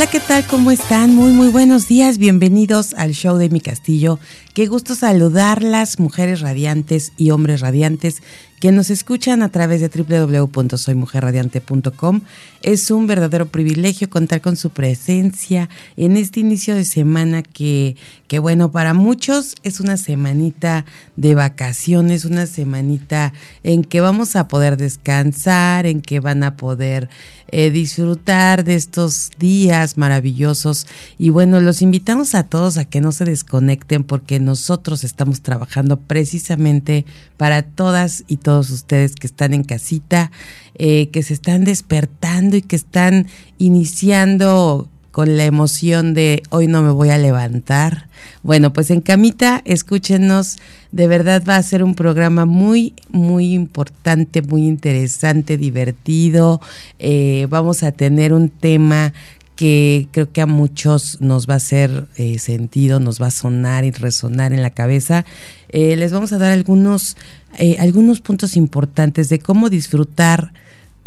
Hola, 0.00 0.10
¿qué 0.10 0.20
tal? 0.20 0.46
¿Cómo 0.46 0.70
están? 0.70 1.14
Muy, 1.14 1.30
muy 1.32 1.48
buenos 1.48 1.86
días. 1.86 2.16
Bienvenidos 2.16 2.94
al 2.94 3.12
show 3.12 3.36
de 3.36 3.50
mi 3.50 3.60
castillo. 3.60 4.18
Qué 4.54 4.66
gusto 4.66 4.94
saludarlas, 4.94 5.98
mujeres 5.98 6.40
radiantes 6.40 7.12
y 7.18 7.32
hombres 7.32 7.60
radiantes 7.60 8.22
que 8.60 8.70
nos 8.72 8.90
escuchan 8.90 9.42
a 9.42 9.48
través 9.48 9.80
de 9.80 9.88
www.soymujerradiante.com. 9.88 12.20
Es 12.62 12.90
un 12.90 13.06
verdadero 13.06 13.46
privilegio 13.46 14.10
contar 14.10 14.42
con 14.42 14.56
su 14.56 14.68
presencia 14.68 15.70
en 15.96 16.18
este 16.18 16.40
inicio 16.40 16.74
de 16.74 16.84
semana 16.84 17.42
que, 17.42 17.96
que 18.28 18.38
bueno, 18.38 18.70
para 18.70 18.92
muchos 18.92 19.54
es 19.62 19.80
una 19.80 19.96
semanita 19.96 20.84
de 21.16 21.34
vacaciones, 21.34 22.26
una 22.26 22.46
semanita 22.46 23.32
en 23.62 23.82
que 23.82 24.02
vamos 24.02 24.36
a 24.36 24.46
poder 24.46 24.76
descansar, 24.76 25.86
en 25.86 26.02
que 26.02 26.20
van 26.20 26.42
a 26.42 26.58
poder 26.58 27.08
eh, 27.52 27.70
disfrutar 27.70 28.62
de 28.62 28.74
estos 28.74 29.30
días 29.38 29.96
maravillosos. 29.96 30.86
Y 31.18 31.30
bueno, 31.30 31.60
los 31.60 31.80
invitamos 31.80 32.34
a 32.34 32.44
todos 32.44 32.76
a 32.76 32.84
que 32.84 33.00
no 33.00 33.10
se 33.10 33.24
desconecten 33.24 34.04
porque 34.04 34.38
nosotros 34.38 35.02
estamos 35.02 35.40
trabajando 35.40 35.98
precisamente 35.98 37.06
para 37.38 37.62
todas 37.62 38.24
y 38.28 38.36
todos 38.36 38.49
ustedes 38.58 39.14
que 39.14 39.28
están 39.28 39.54
en 39.54 39.62
casita, 39.62 40.32
eh, 40.74 41.08
que 41.10 41.22
se 41.22 41.34
están 41.34 41.64
despertando 41.64 42.56
y 42.56 42.62
que 42.62 42.74
están 42.74 43.28
iniciando 43.58 44.88
con 45.10 45.36
la 45.36 45.44
emoción 45.44 46.14
de 46.14 46.42
hoy 46.50 46.66
no 46.66 46.82
me 46.82 46.90
voy 46.90 47.10
a 47.10 47.18
levantar. 47.18 48.08
Bueno, 48.42 48.72
pues 48.72 48.90
en 48.90 49.00
camita, 49.00 49.60
escúchenos, 49.64 50.58
de 50.92 51.06
verdad 51.06 51.42
va 51.48 51.56
a 51.56 51.62
ser 51.62 51.82
un 51.82 51.94
programa 51.94 52.46
muy, 52.46 52.94
muy 53.10 53.52
importante, 53.52 54.40
muy 54.42 54.66
interesante, 54.66 55.56
divertido. 55.56 56.60
Eh, 56.98 57.46
vamos 57.50 57.82
a 57.82 57.92
tener 57.92 58.32
un 58.32 58.48
tema 58.48 59.12
que 59.60 60.08
creo 60.10 60.32
que 60.32 60.40
a 60.40 60.46
muchos 60.46 61.20
nos 61.20 61.46
va 61.46 61.52
a 61.52 61.56
hacer 61.58 62.06
eh, 62.16 62.38
sentido, 62.38 62.98
nos 62.98 63.20
va 63.20 63.26
a 63.26 63.30
sonar 63.30 63.84
y 63.84 63.90
resonar 63.90 64.54
en 64.54 64.62
la 64.62 64.70
cabeza. 64.70 65.26
Eh, 65.68 65.96
les 65.96 66.14
vamos 66.14 66.32
a 66.32 66.38
dar 66.38 66.50
algunos, 66.50 67.18
eh, 67.58 67.76
algunos 67.78 68.22
puntos 68.22 68.56
importantes 68.56 69.28
de 69.28 69.38
cómo 69.38 69.68
disfrutar 69.68 70.54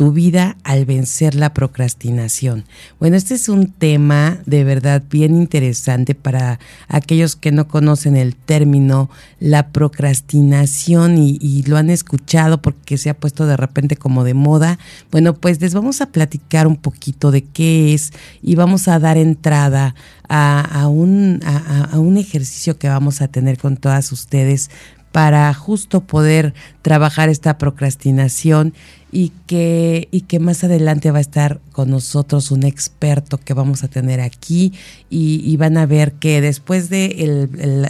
tu 0.03 0.11
vida 0.11 0.57
al 0.65 0.83
vencer 0.83 1.33
la 1.33 1.53
procrastinación. 1.53 2.65
Bueno, 2.99 3.15
este 3.15 3.35
es 3.35 3.47
un 3.47 3.67
tema 3.67 4.39
de 4.45 4.65
verdad 4.65 5.01
bien 5.09 5.33
interesante 5.33 6.13
para 6.13 6.59
aquellos 6.89 7.37
que 7.37 7.53
no 7.53 7.69
conocen 7.69 8.17
el 8.17 8.35
término 8.35 9.09
la 9.39 9.69
procrastinación 9.69 11.17
y, 11.17 11.63
lo 11.63 11.77
han 11.77 11.89
escuchado 11.89 12.61
porque 12.61 12.97
se 12.97 13.09
ha 13.09 13.13
puesto 13.13 13.45
de 13.45 13.55
repente 13.55 13.95
como 13.95 14.25
de 14.25 14.33
moda. 14.33 14.77
Bueno, 15.09 15.35
pues 15.35 15.61
les 15.61 15.73
vamos 15.73 16.01
a 16.01 16.07
platicar 16.07 16.67
un 16.67 16.75
poquito 16.75 17.31
de 17.31 17.45
qué 17.45 17.93
es 17.93 18.11
y 18.41 18.55
vamos 18.55 18.89
a 18.89 18.99
dar 18.99 19.17
entrada 19.17 19.95
a, 20.29 20.87
un, 20.87 21.39
a 21.43 21.99
un 21.99 22.17
ejercicio 22.17 22.77
que 22.77 22.89
vamos 22.89 23.21
a 23.21 23.27
tener 23.27 23.57
con 23.57 23.77
todas 23.77 24.11
ustedes 24.11 24.69
para 25.13 25.53
justo 25.53 26.01
poder 26.01 26.55
trabajar 26.81 27.29
esta 27.29 27.59
procrastinación 27.59 28.73
y 29.11 29.31
que, 29.45 30.07
y 30.09 30.21
que 30.21 30.39
más 30.39 30.63
adelante 30.63 31.11
va 31.11 31.19
a 31.19 31.21
estar 31.21 31.61
con 31.71 31.91
nosotros 31.91 32.49
un 32.49 32.63
experto 32.63 33.37
que 33.37 33.53
vamos 33.53 33.83
a 33.83 33.87
tener 33.87 34.19
aquí 34.19 34.73
y, 35.11 35.55
van 35.57 35.77
a 35.77 35.85
ver 35.85 36.13
que 36.13 36.41
después 36.41 36.89
de 36.89 37.05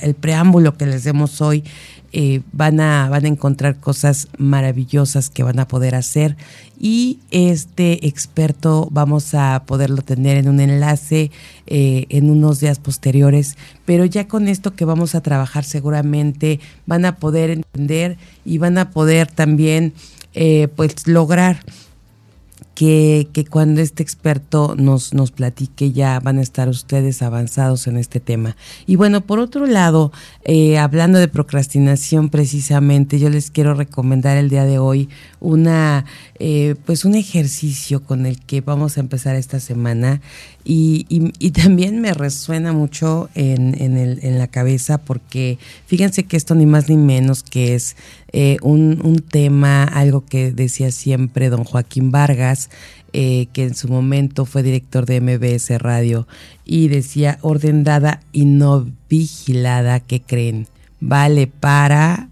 el, 0.01 0.15
preámbulo 0.15 0.77
que 0.77 0.85
les 0.85 1.05
demos 1.05 1.39
hoy, 1.39 1.63
eh, 2.15 2.41
van, 2.51 2.79
a, 2.79 3.09
van 3.09 3.25
a 3.25 3.27
encontrar 3.27 3.77
cosas 3.77 4.27
maravillosas 4.37 5.31
que 5.31 5.41
van 5.41 5.59
a 5.59 5.67
poder 5.67 5.95
hacer. 5.95 6.37
Y 6.79 7.19
este 7.31 8.07
experto 8.07 8.87
vamos 8.91 9.33
a 9.33 9.63
poderlo 9.65 10.03
tener 10.03 10.37
en 10.37 10.47
un 10.47 10.59
enlace 10.59 11.31
eh, 11.65 12.05
en 12.09 12.29
unos 12.29 12.59
días 12.59 12.77
posteriores, 12.77 13.57
pero 13.85 14.05
ya 14.05 14.27
con 14.27 14.47
esto 14.47 14.75
que 14.75 14.85
vamos 14.85 15.15
a 15.15 15.21
trabajar 15.21 15.63
seguramente 15.63 16.59
van 16.85 17.05
a 17.05 17.15
poder 17.15 17.49
entender 17.49 18.17
y 18.45 18.59
van 18.59 18.77
a 18.77 18.91
poder 18.91 19.27
también 19.27 19.93
eh, 20.35 20.67
pues 20.75 21.07
lograr 21.07 21.59
que, 23.33 23.45
cuando 23.49 23.81
este 23.81 24.03
experto 24.03 24.75
nos, 24.77 25.13
nos 25.13 25.31
platique 25.31 25.91
ya 25.91 26.19
van 26.19 26.37
a 26.39 26.41
estar 26.41 26.67
ustedes 26.67 27.21
avanzados 27.21 27.87
en 27.87 27.97
este 27.97 28.19
tema. 28.19 28.55
Y 28.85 28.95
bueno, 28.95 29.21
por 29.21 29.39
otro 29.39 29.65
lado, 29.65 30.11
eh, 30.43 30.77
hablando 30.77 31.19
de 31.19 31.27
procrastinación 31.27 32.29
precisamente, 32.29 33.19
yo 33.19 33.29
les 33.29 33.51
quiero 33.51 33.73
recomendar 33.73 34.37
el 34.37 34.49
día 34.49 34.65
de 34.65 34.79
hoy 34.79 35.09
una, 35.39 36.05
eh, 36.39 36.75
pues 36.85 37.05
un 37.05 37.15
ejercicio 37.15 38.03
con 38.03 38.25
el 38.25 38.39
que 38.39 38.61
vamos 38.61 38.97
a 38.97 39.01
empezar 39.01 39.35
esta 39.35 39.59
semana 39.59 40.21
y, 40.65 41.51
también 41.51 41.99
me 41.99 42.13
resuena 42.13 42.71
mucho 42.71 43.29
en, 43.35 43.79
en, 43.81 43.97
el, 43.97 44.19
en, 44.23 44.37
la 44.37 44.47
cabeza 44.47 44.97
porque 44.97 45.57
fíjense 45.87 46.23
que 46.23 46.37
esto 46.37 46.55
ni 46.55 46.65
más 46.65 46.89
ni 46.89 46.97
menos 46.97 47.43
que 47.43 47.75
es 47.75 47.95
eh, 48.31 48.57
un, 48.61 49.01
un, 49.03 49.17
tema, 49.17 49.83
algo 49.83 50.25
que 50.25 50.51
decía 50.51 50.91
siempre 50.91 51.49
don 51.49 51.65
Joaquín 51.65 52.11
Vargas, 52.11 52.69
eh, 53.11 53.47
que 53.53 53.63
en 53.63 53.75
su 53.75 53.89
momento 53.89 54.45
fue 54.45 54.63
director 54.63 55.05
de 55.05 55.21
MBS 55.21 55.77
Radio 55.79 56.27
y 56.65 56.87
decía 56.87 57.37
orden 57.41 57.83
dada 57.83 58.21
y 58.31 58.45
no 58.45 58.87
vigilada, 59.09 59.99
¿qué 59.99 60.21
creen? 60.21 60.67
Vale 60.99 61.47
para 61.47 62.29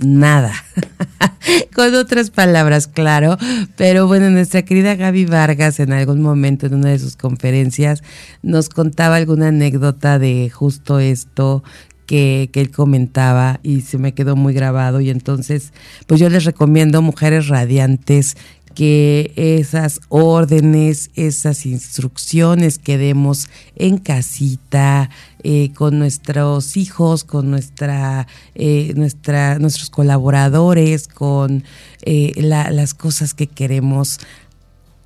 nada. 0.00 0.52
Con 1.74 1.94
otras 1.94 2.30
palabras, 2.30 2.86
claro. 2.86 3.36
Pero 3.76 4.06
bueno, 4.06 4.30
nuestra 4.30 4.62
querida 4.62 4.94
Gaby 4.94 5.26
Vargas 5.26 5.80
en 5.80 5.92
algún 5.92 6.20
momento 6.20 6.66
en 6.66 6.74
una 6.74 6.90
de 6.90 6.98
sus 6.98 7.16
conferencias 7.16 8.02
nos 8.42 8.68
contaba 8.68 9.16
alguna 9.16 9.48
anécdota 9.48 10.18
de 10.18 10.50
justo 10.50 10.98
esto 10.98 11.62
que, 12.06 12.50
que, 12.52 12.60
él 12.60 12.70
comentaba 12.70 13.60
y 13.62 13.82
se 13.82 13.98
me 13.98 14.14
quedó 14.14 14.34
muy 14.34 14.52
grabado 14.52 15.00
y 15.00 15.10
entonces 15.10 15.72
pues 16.08 16.20
yo 16.20 16.28
les 16.28 16.44
recomiendo 16.44 17.02
Mujeres 17.02 17.46
Radiantes 17.46 18.36
que 18.74 19.32
esas 19.36 20.00
órdenes, 20.08 21.10
esas 21.14 21.66
instrucciones 21.66 22.78
que 22.78 22.98
demos 22.98 23.48
en 23.76 23.98
casita, 23.98 25.10
eh, 25.42 25.72
con 25.74 25.98
nuestros 25.98 26.76
hijos, 26.76 27.24
con 27.24 27.50
nuestra, 27.50 28.26
eh, 28.54 28.92
nuestra, 28.96 29.58
nuestros 29.58 29.90
colaboradores, 29.90 31.08
con 31.08 31.64
eh, 32.02 32.32
las 32.36 32.94
cosas 32.94 33.34
que 33.34 33.46
queremos, 33.46 34.18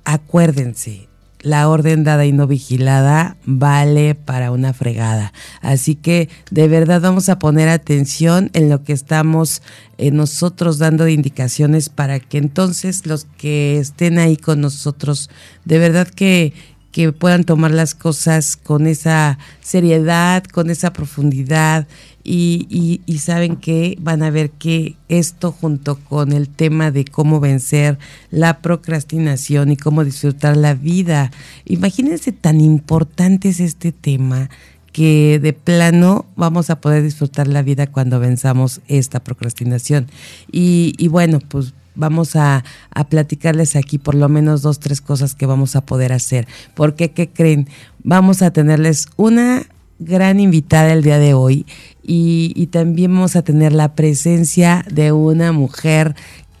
acuérdense, 0.03 1.07
la 1.45 1.69
orden 1.69 2.03
dada 2.03 2.25
y 2.25 2.31
no 2.31 2.47
vigilada 2.47 3.37
vale 3.45 4.15
para 4.15 4.51
una 4.51 4.73
fregada. 4.73 5.31
Así 5.61 5.93
que 5.93 6.27
de 6.49 6.67
verdad 6.67 7.01
vamos 7.01 7.29
a 7.29 7.37
poner 7.37 7.69
atención 7.69 8.49
en 8.53 8.67
lo 8.67 8.83
que 8.83 8.93
estamos 8.93 9.61
eh, 9.99 10.09
nosotros 10.09 10.79
dando 10.79 11.03
de 11.03 11.11
indicaciones 11.11 11.89
para 11.89 12.19
que 12.19 12.39
entonces 12.39 13.05
los 13.05 13.25
que 13.37 13.77
estén 13.77 14.17
ahí 14.17 14.37
con 14.37 14.59
nosotros, 14.59 15.29
de 15.65 15.77
verdad 15.77 16.07
que 16.07 16.53
que 16.95 17.11
puedan 17.11 17.43
tomar 17.43 17.71
las 17.71 17.93
cosas 17.93 18.55
con 18.55 18.87
esa 18.87 19.37
seriedad, 19.59 20.45
con 20.45 20.69
esa 20.69 20.93
profundidad 20.93 21.89
y, 22.23 23.01
y, 23.05 23.17
saben 23.17 23.57
que 23.57 23.97
van 23.99 24.23
a 24.23 24.29
ver 24.29 24.49
que 24.51 24.95
esto 25.09 25.51
junto 25.51 25.97
con 25.97 26.31
el 26.31 26.47
tema 26.47 26.91
de 26.91 27.03
cómo 27.03 27.41
vencer 27.41 27.99
la 28.31 28.61
procrastinación 28.61 29.73
y 29.73 29.75
cómo 29.75 30.05
disfrutar 30.05 30.55
la 30.55 30.73
vida, 30.73 31.31
imagínense 31.65 32.31
tan 32.31 32.61
importante 32.61 33.49
es 33.49 33.59
este 33.59 33.91
tema 33.91 34.49
que 34.95 35.39
de 35.43 35.51
plano 35.51 36.25
vamos 36.37 36.69
a 36.69 36.79
poder 36.79 37.03
disfrutar 37.03 37.49
la 37.49 37.61
vida 37.61 37.85
cuando 37.85 38.17
venzamos 38.21 38.79
esta 38.87 39.19
procrastinación. 39.19 40.07
Y, 40.49 41.09
bueno, 41.09 41.39
pues 41.45 41.73
vamos 41.95 42.37
a, 42.37 42.63
platicarles 43.09 43.75
aquí 43.75 43.97
por 43.97 44.15
lo 44.15 44.29
menos 44.29 44.61
dos, 44.61 44.79
tres 44.79 45.01
cosas 45.01 45.35
que 45.35 45.47
vamos 45.47 45.75
a 45.75 45.81
poder 45.81 46.13
hacer. 46.13 46.47
Porque, 46.75 47.11
¿qué 47.11 47.27
creen? 47.27 47.67
Vamos 48.05 48.41
a 48.41 48.51
tenerles 48.51 49.07
una 49.17 49.63
gran 49.99 50.39
invitada 50.39 50.93
el 50.93 51.03
día 51.03 51.19
de 51.19 51.33
hoy 51.33 51.65
y, 52.01 52.67
también 52.67 53.13
vamos 53.13 53.35
a 53.35 53.41
tener 53.41 53.73
la 53.73 53.95
presencia 53.95 54.85
de 54.89 55.11
una 55.11 55.51
mujer 55.51 56.15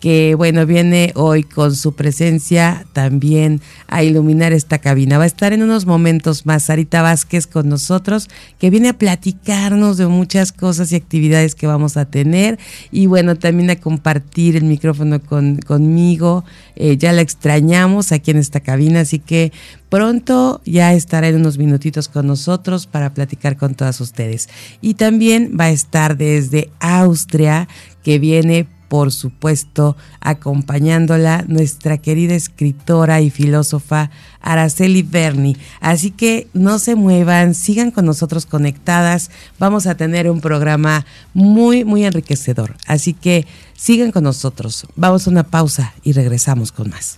que 0.05 0.35
bueno, 0.35 0.67
viene 0.67 1.13
hoy 1.15 1.41
con 1.41 1.75
su 1.75 1.95
presencia 1.95 2.85
también 2.93 3.59
a 3.87 4.03
iluminar 4.03 4.53
esta 4.53 4.77
cabina. 4.77 5.17
Va 5.17 5.23
a 5.23 5.25
estar 5.25 5.51
en 5.51 5.63
unos 5.63 5.87
momentos 5.87 6.45
más 6.45 6.65
Sarita 6.65 7.01
Vázquez 7.01 7.47
con 7.47 7.69
nosotros, 7.69 8.29
que 8.59 8.69
viene 8.69 8.89
a 8.89 8.97
platicarnos 8.99 9.97
de 9.97 10.05
muchas 10.05 10.51
cosas 10.51 10.91
y 10.91 10.95
actividades 10.95 11.55
que 11.55 11.65
vamos 11.65 11.97
a 11.97 12.05
tener 12.05 12.59
y 12.91 13.07
bueno, 13.07 13.35
también 13.35 13.71
a 13.71 13.77
compartir 13.77 14.55
el 14.55 14.65
micrófono 14.65 15.19
con, 15.19 15.57
conmigo. 15.57 16.45
Eh, 16.75 16.97
ya 16.97 17.11
la 17.11 17.21
extrañamos 17.21 18.11
aquí 18.11 18.29
en 18.29 18.37
esta 18.37 18.59
cabina, 18.59 18.99
así 18.99 19.17
que 19.17 19.51
pronto 19.89 20.61
ya 20.65 20.93
estará 20.93 21.29
en 21.29 21.37
unos 21.37 21.57
minutitos 21.57 22.09
con 22.09 22.27
nosotros 22.27 22.85
para 22.85 23.15
platicar 23.15 23.57
con 23.57 23.73
todas 23.73 23.99
ustedes. 24.01 24.49
Y 24.81 24.93
también 24.93 25.57
va 25.59 25.63
a 25.63 25.71
estar 25.71 26.15
desde 26.15 26.69
Austria, 26.79 27.67
que 28.03 28.19
viene 28.19 28.67
por 28.87 29.11
supuesto, 29.11 29.97
acompañándola 30.19 31.43
nuestra 31.47 31.97
querida 31.97 32.35
escritora 32.35 33.21
y 33.21 33.29
filósofa 33.29 34.11
Araceli 34.41 35.01
Berni. 35.01 35.57
Así 35.79 36.11
que 36.11 36.47
no 36.53 36.79
se 36.79 36.95
muevan, 36.95 37.55
sigan 37.55 37.91
con 37.91 38.05
nosotros 38.05 38.45
conectadas. 38.45 39.31
Vamos 39.59 39.87
a 39.87 39.95
tener 39.95 40.29
un 40.29 40.41
programa 40.41 41.05
muy, 41.33 41.83
muy 41.83 42.05
enriquecedor. 42.05 42.75
Así 42.87 43.13
que 43.13 43.45
sigan 43.75 44.11
con 44.11 44.23
nosotros. 44.23 44.85
Vamos 44.95 45.27
a 45.27 45.31
una 45.31 45.43
pausa 45.43 45.93
y 46.03 46.13
regresamos 46.13 46.71
con 46.71 46.89
más. 46.89 47.17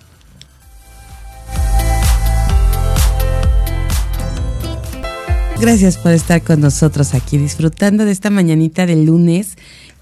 Gracias 5.59 5.97
por 5.97 6.11
estar 6.11 6.43
con 6.43 6.61
nosotros 6.61 7.15
aquí 7.15 7.39
disfrutando 7.39 8.05
de 8.05 8.11
esta 8.11 8.29
mañanita 8.29 8.85
de 8.85 8.95
lunes 8.95 9.57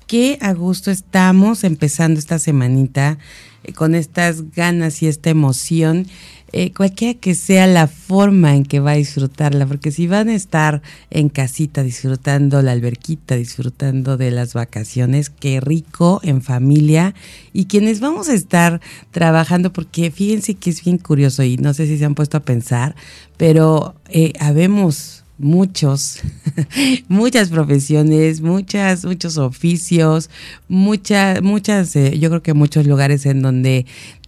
qué 0.08 0.38
a 0.42 0.54
gusto 0.54 0.92
estamos 0.92 1.64
empezando 1.64 2.20
esta 2.20 2.40
semanita 2.40 3.18
eh, 3.64 3.74
con 3.74 3.96
estas 3.96 4.52
ganas 4.52 5.02
y 5.02 5.08
esta 5.08 5.30
emoción, 5.30 6.08
eh, 6.52 6.72
cualquiera 6.72 7.20
que 7.20 7.36
sea 7.36 7.68
la 7.68 7.88
forma 7.88 8.56
en 8.56 8.64
que 8.64 8.80
va 8.80 8.92
a 8.92 8.96
disfrutarla, 8.96 9.66
porque 9.66 9.92
si 9.92 10.08
van 10.08 10.30
a 10.30 10.36
estar 10.36 10.82
en 11.10 11.28
casita 11.28 11.84
disfrutando 11.84 12.62
la 12.62 12.72
alberquita, 12.72 13.36
disfrutando 13.36 14.16
de 14.16 14.32
las 14.32 14.54
vacaciones, 14.54 15.30
qué 15.30 15.60
rico 15.60 16.22
en 16.24 16.42
familia, 16.42 17.14
y 17.52 17.66
quienes 17.66 18.00
vamos 18.00 18.30
a 18.30 18.34
estar 18.34 18.80
trabajando, 19.12 19.74
porque 19.74 20.12
fíjense 20.12 20.54
que 20.54 20.70
es 20.70 20.82
bien 20.84 20.98
curioso 20.98 21.44
y 21.44 21.58
no 21.58 21.74
sé 21.74 21.88
si 21.88 21.98
se 21.98 22.06
han 22.06 22.16
puesto 22.16 22.38
a 22.38 22.44
pensar, 22.44 22.96
pero 23.36 23.96
eh, 24.08 24.32
habemos 24.40 25.25
muchos, 25.38 26.20
muchas 27.08 27.50
profesiones, 27.50 28.42
muchas, 28.42 29.06
muchos 29.06 29.38
oficios, 29.38 30.30
muchas, 30.68 31.42
muchas, 31.42 31.96
eh, 31.96 32.18
yo 32.18 32.30
creo 32.30 32.42
que 32.42 32.54
muchos 32.54 32.86
lugares 32.88 33.26
en 33.26 33.42
donde 33.42 33.86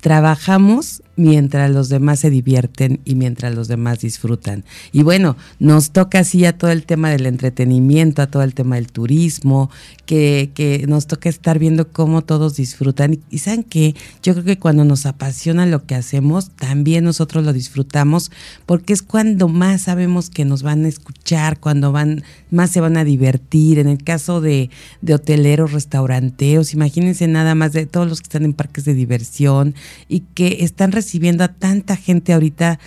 trabajamos 0.08 1.04
mientras 1.18 1.70
los 1.72 1.90
demás 1.90 2.20
se 2.20 2.30
divierten 2.30 3.02
y 3.04 3.16
mientras 3.16 3.54
los 3.54 3.68
demás 3.68 4.00
disfrutan. 4.00 4.64
Y 4.94 5.04
bueno, 5.04 5.36
nos 5.60 5.92
toca 5.92 6.20
así 6.20 6.46
a 6.46 6.58
todo 6.58 6.72
el 6.72 6.86
tema 6.86 7.10
del 7.10 7.26
entretenimiento, 7.26 8.22
a 8.22 8.28
todo 8.28 8.44
el 8.44 8.54
tema 8.54 8.76
del 8.76 8.90
turismo, 8.90 9.70
que, 10.06 10.52
que 10.54 10.86
nos 10.88 11.08
toca 11.08 11.28
estar 11.28 11.60
viendo 11.60 11.92
cómo 11.92 12.22
todos 12.22 12.56
disfrutan. 12.56 13.20
Y, 13.32 13.40
saben 13.40 13.64
que 13.64 13.96
yo 14.24 14.34
creo 14.34 14.46
que 14.46 14.60
cuando 14.60 14.86
nos 14.86 15.06
apasiona 15.06 15.66
lo 15.66 15.86
que 15.86 15.96
hacemos, 15.96 16.52
también 16.52 17.04
nosotros 17.04 17.44
lo 17.44 17.52
disfrutamos, 17.52 18.32
porque 18.66 18.94
es 18.94 19.02
cuando 19.02 19.50
más 19.50 19.82
sabemos 19.84 20.30
que 20.30 20.46
nos 20.46 20.62
van 20.62 20.86
a 20.86 20.88
escuchar, 20.88 21.60
cuando 21.60 21.92
van, 21.92 22.24
más 22.52 22.70
se 22.70 22.80
van 22.80 22.96
a 22.96 23.04
divertir. 23.04 23.80
En 23.80 23.88
el 23.88 24.04
caso 24.04 24.40
de, 24.40 24.70
de 25.02 25.16
hoteleros, 25.16 25.74
restauranteros, 25.74 26.74
imagínense 26.74 27.28
nada 27.28 27.56
más 27.56 27.74
de 27.74 27.88
todos 27.88 28.08
los 28.08 28.22
que 28.22 28.26
están 28.26 28.46
en 28.46 28.54
parques 28.54 28.86
de 28.86 28.94
diversión, 28.94 29.74
y 30.08 30.22
que 30.22 30.58
están 30.62 30.92
recibiendo 30.92 31.44
a 31.44 31.50
tanta 31.50 31.96
gente 31.96 32.34
ahorita 32.34 32.80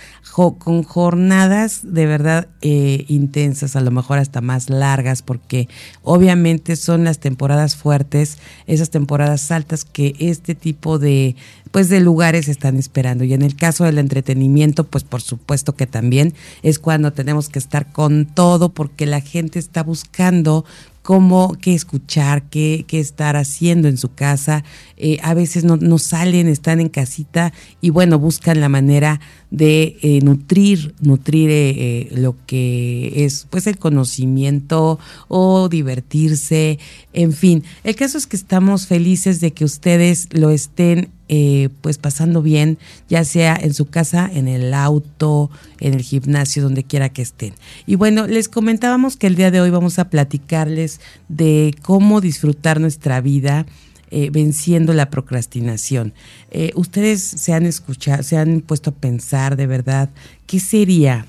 con 0.59 0.83
jornadas 0.83 1.81
de 1.83 2.05
verdad 2.05 2.47
eh, 2.61 3.05
intensas, 3.09 3.75
a 3.75 3.81
lo 3.81 3.91
mejor 3.91 4.17
hasta 4.17 4.39
más 4.39 4.69
largas, 4.69 5.21
porque 5.21 5.67
obviamente 6.03 6.75
son 6.75 7.03
las 7.03 7.19
temporadas 7.19 7.75
fuertes, 7.75 8.37
esas 8.65 8.89
temporadas 8.89 9.51
altas 9.51 9.83
que 9.83 10.15
este 10.19 10.55
tipo 10.55 10.99
de 10.99 11.35
pues 11.71 11.89
de 11.89 12.01
lugares 12.01 12.47
están 12.49 12.77
esperando. 12.77 13.23
Y 13.23 13.33
en 13.33 13.41
el 13.41 13.55
caso 13.55 13.85
del 13.85 13.97
entretenimiento, 13.97 14.83
pues 14.85 15.03
por 15.03 15.21
supuesto 15.21 15.73
que 15.73 15.87
también 15.87 16.33
es 16.63 16.79
cuando 16.79 17.13
tenemos 17.13 17.49
que 17.49 17.59
estar 17.59 17.91
con 17.91 18.25
todo, 18.25 18.69
porque 18.69 19.05
la 19.05 19.21
gente 19.21 19.57
está 19.57 19.81
buscando 19.81 20.65
cómo, 21.01 21.57
qué 21.59 21.73
escuchar, 21.73 22.43
qué, 22.49 22.85
qué 22.87 22.99
estar 22.99 23.35
haciendo 23.35 23.87
en 23.87 23.97
su 23.97 24.13
casa. 24.13 24.63
Eh, 24.97 25.17
a 25.23 25.33
veces 25.33 25.63
no, 25.63 25.77
no, 25.77 25.97
salen, 25.97 26.47
están 26.47 26.79
en 26.79 26.89
casita 26.89 27.53
y 27.81 27.89
bueno, 27.89 28.19
buscan 28.19 28.59
la 28.59 28.69
manera 28.69 29.19
de 29.49 29.97
eh, 30.01 30.19
nutrir, 30.21 30.93
nutrir 31.01 31.49
eh, 31.51 32.09
lo 32.11 32.35
que 32.45 33.25
es 33.25 33.47
pues 33.49 33.67
el 33.67 33.77
conocimiento 33.77 34.99
o 35.27 35.69
divertirse, 35.69 36.79
en 37.13 37.33
fin. 37.33 37.63
El 37.83 37.95
caso 37.95 38.17
es 38.17 38.27
que 38.27 38.35
estamos 38.35 38.87
felices 38.87 39.41
de 39.41 39.51
que 39.51 39.65
ustedes 39.65 40.27
lo 40.31 40.51
estén 40.51 41.09
eh, 41.33 41.69
pues 41.79 41.97
pasando 41.97 42.41
bien, 42.41 42.77
ya 43.07 43.23
sea 43.23 43.55
en 43.55 43.73
su 43.73 43.85
casa, 43.85 44.29
en 44.33 44.49
el 44.49 44.73
auto, 44.73 45.49
en 45.79 45.93
el 45.93 46.01
gimnasio, 46.01 46.61
donde 46.61 46.83
quiera 46.83 47.07
que 47.07 47.21
estén. 47.21 47.53
Y 47.85 47.95
bueno, 47.95 48.27
les 48.27 48.49
comentábamos 48.49 49.15
que 49.15 49.27
el 49.27 49.35
día 49.35 49.49
de 49.49 49.61
hoy 49.61 49.69
vamos 49.69 49.97
a 49.97 50.09
platicarles 50.09 50.99
de 51.29 51.73
cómo 51.83 52.19
disfrutar 52.19 52.81
nuestra 52.81 53.21
vida. 53.21 53.65
Eh, 54.13 54.29
venciendo 54.29 54.91
la 54.91 55.09
procrastinación. 55.09 56.11
Eh, 56.49 56.73
ustedes 56.75 57.21
se 57.21 57.53
han 57.53 57.65
escuchado, 57.65 58.23
se 58.23 58.35
han 58.35 58.59
puesto 58.59 58.89
a 58.89 58.93
pensar 58.93 59.55
de 59.55 59.67
verdad 59.67 60.09
qué 60.47 60.59
sería 60.59 61.27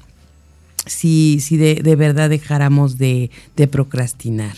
si, 0.87 1.39
si 1.39 1.57
de, 1.59 1.77
de 1.77 1.95
verdad 1.95 2.29
dejáramos 2.29 2.99
de, 2.99 3.31
de 3.55 3.69
procrastinar. 3.69 4.57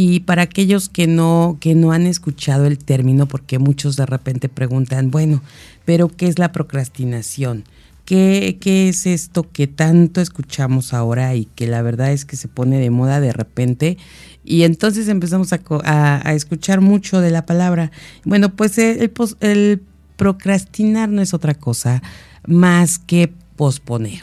Y 0.00 0.20
para 0.20 0.42
aquellos 0.42 0.88
que 0.88 1.08
no, 1.08 1.56
que 1.58 1.74
no 1.74 1.90
han 1.90 2.06
escuchado 2.06 2.66
el 2.66 2.78
término, 2.78 3.26
porque 3.26 3.58
muchos 3.58 3.96
de 3.96 4.06
repente 4.06 4.48
preguntan, 4.48 5.10
bueno, 5.10 5.42
pero 5.84 6.06
¿qué 6.06 6.28
es 6.28 6.38
la 6.38 6.52
procrastinación? 6.52 7.64
¿Qué, 8.04 8.58
¿Qué, 8.60 8.88
es 8.90 9.06
esto 9.06 9.50
que 9.50 9.66
tanto 9.66 10.20
escuchamos 10.20 10.94
ahora 10.94 11.34
y 11.34 11.46
que 11.46 11.66
la 11.66 11.82
verdad 11.82 12.12
es 12.12 12.24
que 12.24 12.36
se 12.36 12.46
pone 12.46 12.78
de 12.78 12.90
moda 12.90 13.20
de 13.20 13.32
repente? 13.32 13.98
Y 14.44 14.62
entonces 14.62 15.08
empezamos 15.08 15.52
a, 15.52 15.58
a, 15.84 16.32
escuchar 16.32 16.80
mucho 16.80 17.20
de 17.20 17.32
la 17.32 17.44
palabra. 17.44 17.90
Bueno, 18.24 18.54
pues 18.54 18.78
el, 18.78 19.10
el 19.40 19.82
procrastinar 20.14 21.08
no 21.08 21.22
es 21.22 21.34
otra 21.34 21.54
cosa 21.54 22.04
más 22.46 23.00
que 23.00 23.32
posponer. 23.56 24.22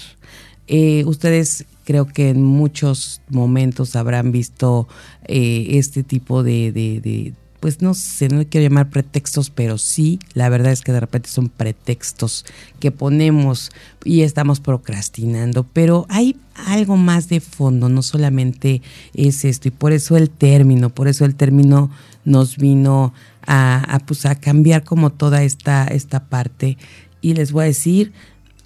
Eh, 0.68 1.04
ustedes 1.06 1.66
creo 1.86 2.08
que 2.08 2.30
en 2.30 2.44
muchos 2.44 3.22
momentos 3.30 3.96
habrán 3.96 4.32
visto 4.32 4.88
eh, 5.28 5.68
este 5.72 6.04
tipo 6.04 6.44
de, 6.44 7.34
pues 7.62 7.82
no 7.82 7.94
sé, 7.94 8.28
no 8.28 8.44
quiero 8.48 8.68
llamar 8.68 8.90
pretextos, 8.90 9.50
pero 9.50 9.78
sí, 9.78 10.20
la 10.34 10.50
verdad 10.50 10.74
es 10.74 10.82
que 10.82 10.92
de 10.92 11.00
repente 11.00 11.30
son 11.30 11.50
pretextos 11.50 12.46
que 12.80 12.92
ponemos 12.92 13.72
y 14.04 14.22
estamos 14.22 14.60
procrastinando, 14.60 15.64
pero 15.72 16.06
hay 16.10 16.36
algo 16.68 16.98
más 16.98 17.30
de 17.30 17.40
fondo, 17.40 17.88
no 17.88 18.02
solamente 18.02 18.82
es 19.14 19.46
esto, 19.46 19.68
y 19.68 19.72
por 19.72 19.94
eso 19.94 20.18
el 20.18 20.30
término, 20.30 20.90
por 20.90 21.08
eso 21.08 21.24
el 21.24 21.36
término 21.36 21.92
nos 22.26 22.58
vino 22.58 23.14
a, 23.46 23.96
a, 23.96 24.00
pues, 24.00 24.26
a 24.26 24.36
cambiar 24.36 24.84
como 24.84 25.12
toda 25.12 25.44
esta, 25.44 25.86
esta 25.86 26.26
parte. 26.26 26.78
Y 27.22 27.36
les 27.36 27.52
voy 27.52 27.64
a 27.64 27.68
decir 27.68 28.14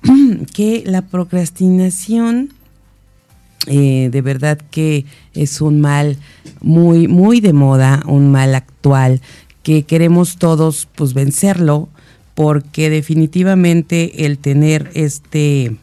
que 0.54 0.84
la 0.86 1.04
procrastinación 1.04 2.54
eh, 3.68 4.10
de 4.12 4.22
verdad 4.22 4.60
que 4.72 5.06
es 5.34 5.62
un 5.62 5.82
mal 5.82 6.18
muy, 6.62 7.08
muy 7.08 7.42
de 7.42 7.54
moda, 7.54 8.04
un 8.06 8.32
mal 8.32 8.56
actual, 8.56 9.22
que 9.64 9.84
queremos 9.84 10.38
todos 10.38 10.88
pues 10.96 11.14
vencerlo, 11.14 11.90
porque 12.36 12.90
definitivamente 12.90 14.26
el 14.26 14.38
tener 14.38 14.90
este 14.94 15.76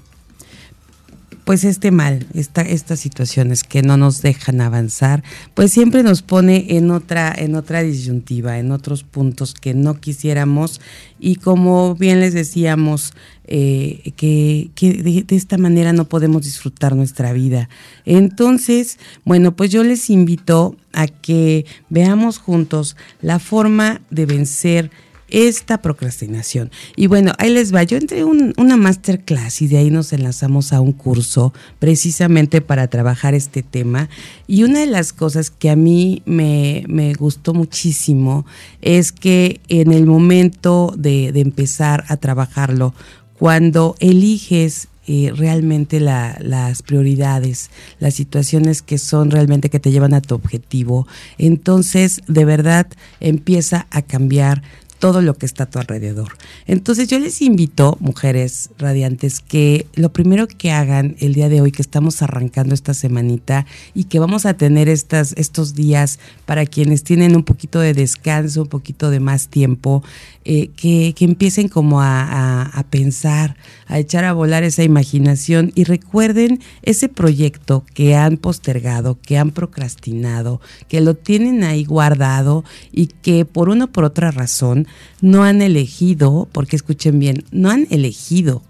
pues 1.47 1.63
este 1.63 1.93
mal, 1.93 2.27
esta, 2.35 2.63
estas 2.63 2.99
situaciones 2.99 3.63
que 3.63 3.81
no 3.81 3.97
nos 3.97 4.21
dejan 4.21 4.61
avanzar, 4.61 5.23
pues 5.55 5.71
siempre 5.71 6.03
nos 6.03 6.23
pone 6.23 6.77
en 6.77 6.91
otra, 6.91 7.33
en 7.35 7.55
otra 7.55 7.85
disyuntiva, 7.85 8.59
en 8.59 8.73
otros 8.73 9.05
puntos 9.05 9.55
que 9.55 9.73
no 9.73 10.01
quisiéramos 10.01 10.81
y 11.21 11.37
como 11.37 11.95
bien 11.95 12.19
les 12.19 12.35
decíamos, 12.35 13.15
eh, 13.47 14.13
que, 14.17 14.71
de, 14.77 15.23
de, 15.23 15.37
esta 15.37 15.57
manera 15.57 15.93
no 15.93 16.07
podemos 16.07 16.43
disfrutar 16.43 16.97
nuestra 16.97 17.33
vida. 17.33 17.69
Entonces, 18.05 18.99
bueno, 19.25 19.55
pues 19.55 19.71
yo 19.71 19.85
les 19.85 20.11
invito 20.11 20.75
a 20.93 21.07
que 21.07 21.65
veamos 21.89 22.39
juntos 22.39 22.97
la 23.23 23.39
forma 23.39 24.01
de 24.11 24.27
vencer 24.27 24.91
esta 25.29 25.83
procrastinación. 25.83 26.71
Y 26.95 27.07
bueno, 27.07 27.33
ahí 27.39 27.51
les 27.51 27.75
va. 27.75 27.83
Yo 27.83 27.97
entré 27.97 28.25
un, 28.25 28.55
una 28.57 28.77
masterclass 28.77 29.63
y 29.63 29.69
de 29.69 29.79
ahí 29.79 29.91
nos 29.91 30.13
enlazamos 30.13 30.73
a 30.73 30.81
un 30.81 30.93
curso 30.93 31.53
precisamente 31.79 32.61
para 32.61 32.89
trabajar 32.89 33.35
este 33.35 33.63
tema. 33.63 34.09
Y 34.47 34.63
una 34.63 34.81
de 34.81 34.87
las 34.87 35.13
cosas 35.13 35.51
que 35.51 35.71
a 35.71 35.77
mí 35.77 36.23
me, 36.27 36.85
me 36.89 37.15
gustó 37.15 37.55
muchísimo 37.55 38.47
es 38.83 39.13
que 39.13 39.61
en 39.69 39.93
el 39.93 40.07
momento 40.07 40.95
de, 40.97 41.29
empezar 41.37 42.05
a 42.09 42.17
trabajarlo, 42.17 42.95
cuando 43.39 43.97
eliges 44.01 44.89
eh, 45.07 45.33
realmente 45.37 46.01
las 46.01 46.83
prioridades, 46.83 47.71
las 48.01 48.15
situaciones 48.15 48.83
que 48.83 48.99
son 48.99 49.31
realmente 49.31 49.71
que 49.71 49.79
te 49.79 49.91
llevan 49.91 50.15
a 50.15 50.21
tu 50.21 50.35
objetivo, 50.35 51.07
entonces 51.39 52.21
de 52.27 52.45
verdad 52.45 52.87
empieza 53.21 53.87
a 53.91 54.03
cambiar 54.03 54.63
todo 54.99 55.23
lo 55.23 55.35
que 55.35 55.47
está 55.47 55.65
a 55.65 55.71
tu 55.71 55.79
alrededor. 55.79 56.37
Entonces 56.67 57.09
yo 57.09 57.19
les 57.19 57.43
invito, 57.43 57.97
mujeres 58.01 58.71
radiantes, 58.79 59.41
que 59.41 59.87
lo 59.95 60.13
primero 60.13 60.47
que 60.47 60.71
hagan 60.71 61.17
el 61.21 61.35
día 61.35 61.49
de 61.49 61.61
hoy, 61.61 61.73
que 61.73 61.83
estamos 61.83 62.23
arrancando 62.23 62.75
esta 62.75 62.95
semanita 62.95 63.67
y 63.95 64.05
que 64.05 64.19
vamos 64.19 64.47
a 64.47 64.55
tener 64.55 64.89
estas, 64.89 65.35
estos 65.37 65.75
días 65.75 66.19
para 66.45 66.67
quienes 66.67 67.05
tienen 67.05 67.37
un 67.37 67.45
poquito 67.45 67.81
de 67.81 67.95
descanso, 67.95 68.63
un 68.63 68.69
poquito 68.69 69.11
de 69.11 69.21
más 69.21 69.49
tiempo, 69.49 70.03
eh, 70.49 70.69
que, 70.77 71.13
empiecen 71.19 71.67
como 71.67 72.01
a, 72.01 72.63
a, 72.63 72.83
pensar, 72.85 73.57
a 73.89 73.99
echar 73.99 74.25
a 74.25 74.33
volar 74.33 74.63
esa 74.63 74.85
imaginación 74.85 75.73
y 75.75 75.83
recuerden 75.83 76.61
ese 76.83 77.09
proyecto 77.09 77.85
que 77.95 78.15
han 78.15 78.37
postergado, 78.37 79.19
que 79.21 79.39
han 79.39 79.51
procrastinado, 79.51 80.61
que 80.87 81.01
lo 81.01 81.15
tienen 81.15 81.65
ahí 81.65 81.85
guardado 81.85 82.65
y 82.93 83.09
que 83.09 83.45
por 83.45 83.69
una 83.71 83.87
o 83.87 83.89
por 83.89 84.05
otra 84.05 84.31
razón 84.31 84.87
no 85.21 85.43
han 85.43 85.63
elegido, 85.63 86.49
porque 86.53 86.77
escuchen 86.77 87.19
bien, 87.19 87.43
no 87.51 87.71
han 87.71 87.89
elegido 87.91 88.63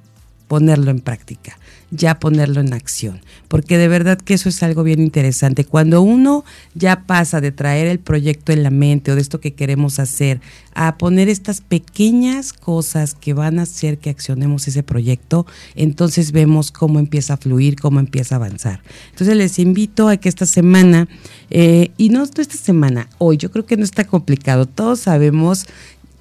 ponerlo 0.49 0.91
en 0.91 1.01
práctica 1.01 1.59
ya 1.91 2.19
ponerlo 2.19 2.61
en 2.61 2.73
acción, 2.73 3.21
porque 3.49 3.79
de 3.79 3.87
verdad 3.89 4.19
que 4.19 4.35
eso 4.35 4.49
es 4.49 4.63
algo 4.63 4.83
bien 4.83 5.01
interesante. 5.01 5.65
Cuando 5.65 6.03
uno 6.03 6.45
ya 6.75 7.05
pasa 7.07 7.41
de 7.41 7.53
traer 7.53 7.87
el 7.87 8.01
proyecto 8.01 8.53
en 8.53 8.63
la 8.63 8.71
mente 8.71 9.13
o 9.13 9.15
de 9.15 9.21
esto 9.21 9.41
que 9.41 9.55
queremos 9.55 9.99
hacer 9.99 10.41
a 10.75 10.99
poner 10.99 11.29
estas 11.29 11.61
pequeñas 11.61 12.53
cosas 12.53 13.15
que 13.15 13.35
van 13.35 13.59
a 13.59 13.63
hacer 13.63 13.99
que 13.99 14.11
accionemos 14.11 14.67
ese 14.67 14.83
proyecto, 14.83 15.47
entonces 15.75 16.33
vemos 16.33 16.73
cómo 16.73 16.99
empieza 16.99 17.35
a 17.35 17.37
fluir, 17.37 17.77
cómo 17.77 18.01
empieza 18.01 18.35
a 18.35 18.39
avanzar. 18.39 18.83
Entonces 19.11 19.37
les 19.37 19.59
invito 19.59 20.09
a 20.09 20.17
que 20.17 20.29
esta 20.29 20.47
semana, 20.47 21.09
eh, 21.51 21.93
y 21.97 22.09
no 22.09 22.25
esta 22.25 22.45
semana, 22.45 23.09
hoy, 23.19 23.37
yo 23.37 23.51
creo 23.51 23.65
que 23.65 23.77
no 23.77 23.85
está 23.85 24.05
complicado, 24.05 24.67
todos 24.67 25.01
sabemos 25.01 25.67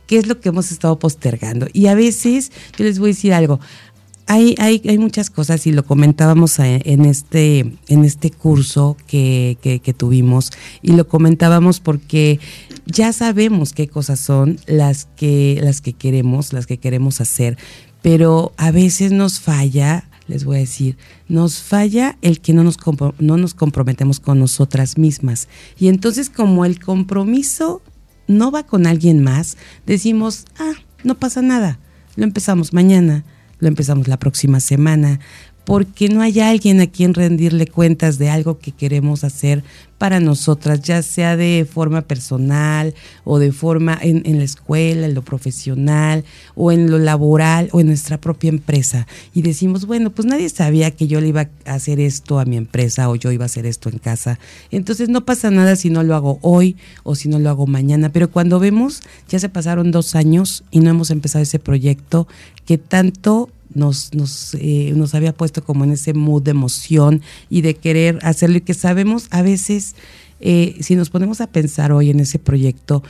qué 0.08 0.18
es 0.18 0.28
lo 0.28 0.40
que 0.40 0.50
hemos 0.50 0.72
estado 0.72 1.00
postergando. 1.00 1.68
Y 1.74 1.88
a 1.88 1.96
veces, 1.96 2.52
yo 2.78 2.86
les 2.86 3.00
voy 3.00 3.10
a 3.10 3.14
decir 3.14 3.34
algo, 3.34 3.60
hay, 4.28 4.56
hay, 4.58 4.82
hay, 4.88 4.98
muchas 4.98 5.30
cosas 5.30 5.68
y 5.68 5.72
lo 5.72 5.86
comentábamos 5.86 6.58
en 6.60 7.06
este, 7.06 7.78
en 7.88 8.04
este 8.04 8.32
curso 8.32 8.98
que, 9.06 9.58
que, 9.62 9.94
tuvimos 9.94 10.52
y 10.82 10.94
lo 10.94 11.08
comentábamos 11.08 11.80
porque 11.80 12.40
ya 12.88 13.14
sabemos 13.14 13.74
qué 13.74 13.88
cosas 13.88 14.20
son 14.20 14.60
las 14.66 15.06
que, 15.16 15.60
las 15.62 15.82
que 15.82 15.94
queremos, 15.94 16.54
las 16.54 16.66
que 16.66 16.80
queremos 16.80 17.22
hacer, 17.22 17.58
pero 18.02 18.52
a 18.58 18.72
veces 18.72 19.12
nos 19.12 19.40
falla, 19.40 20.10
les 20.28 20.44
voy 20.44 20.58
a 20.58 20.60
decir, 20.60 20.98
nos 21.28 21.60
falla 21.60 22.18
el 22.24 22.42
que 22.42 22.54
no 22.54 22.64
nos, 22.64 22.78
no 23.20 23.38
nos 23.38 23.54
comprometemos 23.54 24.20
con 24.20 24.40
nosotras 24.40 24.98
mismas. 24.98 25.48
Y 25.78 25.88
entonces 25.88 26.32
como 26.32 26.66
el 26.66 26.80
compromiso 26.80 27.84
no 28.28 28.50
va 28.50 28.66
con 28.66 28.88
alguien 28.88 29.22
más, 29.22 29.56
decimos, 29.86 30.46
ah, 30.58 30.74
no 31.04 31.14
pasa 31.20 31.44
nada, 31.44 31.78
lo 32.16 32.24
empezamos 32.24 32.74
mañana 32.74 33.24
lo 33.60 33.68
empezamos 33.68 34.08
la 34.08 34.18
próxima 34.18 34.60
semana, 34.60 35.20
porque 35.66 36.10
no 36.10 36.22
hay 36.22 36.40
alguien 36.40 36.80
a 36.80 36.88
quien 36.88 37.14
rendirle 37.14 37.68
cuentas 37.68 38.18
de 38.18 38.30
algo 38.30 38.60
que 38.60 38.72
queremos 38.72 39.24
hacer 39.24 39.64
para 39.98 40.20
nosotras, 40.20 40.82
ya 40.82 41.02
sea 41.02 41.38
de 41.38 41.66
forma 41.70 42.02
personal 42.02 42.94
o 43.24 43.40
de 43.40 43.52
forma 43.52 43.98
en, 44.02 44.38
la 44.38 44.44
escuela, 44.44 45.08
en 45.08 45.16
lo 45.16 45.24
profesional 45.24 46.26
o 46.54 46.72
en 46.72 46.92
lo 46.92 47.00
laboral 47.00 47.70
o 47.72 47.80
en 47.80 47.88
nuestra 47.88 48.20
propia 48.20 48.50
empresa. 48.50 49.08
Y 49.34 49.42
decimos, 49.42 49.86
bueno, 49.86 50.12
pues 50.12 50.28
nadie 50.28 50.50
sabía 50.50 50.92
que 50.92 51.08
yo 51.08 51.22
le 51.22 51.30
iba 51.30 51.50
a 51.66 51.74
hacer 51.74 52.00
esto 52.00 52.40
a 52.40 52.46
mi 52.46 52.58
empresa 52.58 53.10
o 53.10 53.16
yo 53.16 53.32
iba 53.32 53.46
a 53.46 53.48
hacer 53.48 53.66
esto 53.66 53.90
en 53.90 53.98
casa. 53.98 54.38
Entonces 54.70 55.10
no 55.10 55.26
pasa 55.26 55.50
nada 55.50 55.76
si 55.76 55.90
no 55.90 56.04
lo 56.04 56.16
hago 56.16 56.40
hoy 56.42 56.76
o 57.04 57.16
si 57.16 57.30
no 57.30 57.40
lo 57.40 57.50
hago 57.50 57.66
mañana. 57.66 58.10
Pero 58.10 58.30
cuando 58.30 58.60
vemos, 58.60 59.02
ya 59.30 59.40
se 59.40 59.50
pasaron 59.50 59.92
dos 59.92 60.14
años 60.16 60.66
y 60.72 60.82
no 60.82 60.90
hemos 60.90 61.10
empezado 61.10 61.42
ese 61.42 61.60
proyecto 61.60 62.28
que 62.66 62.78
tanto 62.78 63.50
nos, 63.76 64.14
nos, 64.14 64.56
eh, 64.56 64.94
nos 64.96 65.14
había 65.14 65.34
puesto 65.34 65.64
como 65.64 65.84
en 65.84 65.92
ese 65.92 66.14
mood 66.14 66.44
de 66.44 66.52
emoción 66.52 67.22
y 67.50 67.62
de 67.62 67.76
querer 67.76 68.20
hacerlo 68.24 68.58
y 68.58 68.62
que 68.62 68.74
sabemos 68.74 69.28
a 69.30 69.42
veces, 69.42 69.96
eh, 70.40 70.78
si 70.80 70.96
nos 70.96 71.10
ponemos 71.10 71.42
a 71.42 71.48
pensar 71.48 71.92
hoy 71.92 72.10
en 72.10 72.20
ese 72.20 72.40
proyecto, 72.40 73.04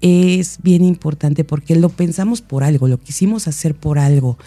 es 0.00 0.58
bien 0.62 0.84
importante 0.84 1.44
porque 1.44 1.76
lo 1.76 1.88
pensamos 1.88 2.40
por 2.40 2.64
algo, 2.64 2.88
lo 2.88 2.98
quisimos 2.98 3.48
hacer 3.48 3.74
por 3.74 3.98
algo. 3.98 4.38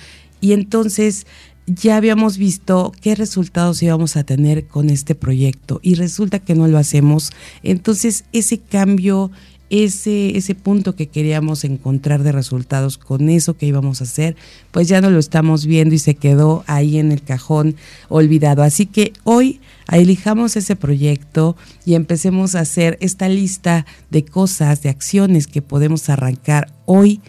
Y 0.41 0.53
entonces 0.53 1.25
ya 1.65 1.95
habíamos 1.97 2.37
visto 2.37 2.91
qué 3.01 3.15
resultados 3.15 3.81
íbamos 3.81 4.17
a 4.17 4.23
tener 4.23 4.67
con 4.67 4.89
este 4.89 5.15
proyecto 5.15 5.79
y 5.81 5.95
resulta 5.95 6.39
que 6.39 6.55
no 6.55 6.67
lo 6.67 6.77
hacemos. 6.77 7.31
Entonces 7.61 8.25
ese 8.33 8.57
cambio 8.57 9.31
ese, 9.69 10.37
ese 10.37 10.55
punto 10.55 10.95
que 10.95 11.07
queríamos 11.07 11.63
encontrar 11.63 12.23
de 12.23 12.31
resultados 12.31 12.97
con 12.97 13.29
eso 13.29 13.57
que 13.57 13.65
íbamos 13.65 14.01
a 14.01 14.03
hacer, 14.03 14.35
pues 14.71 14.87
ya 14.87 15.01
no 15.01 15.09
lo 15.09 15.19
estamos 15.19 15.65
viendo 15.65 15.95
y 15.95 15.99
se 15.99 16.15
quedó 16.15 16.63
ahí 16.67 16.97
en 16.97 17.11
el 17.11 17.23
cajón 17.23 17.75
olvidado. 18.09 18.63
Así 18.63 18.85
que 18.85 19.13
hoy 19.23 19.61
elijamos 19.91 20.55
ese 20.55 20.75
proyecto 20.75 21.55
y 21.85 21.95
empecemos 21.95 22.55
a 22.55 22.61
hacer 22.61 22.97
esta 23.01 23.29
lista 23.29 23.85
de 24.11 24.25
cosas, 24.25 24.81
de 24.83 24.89
acciones 24.89 25.47
que 25.47 25.61
podemos 25.61 26.09
arrancar 26.09 26.71
hoy 26.85 27.21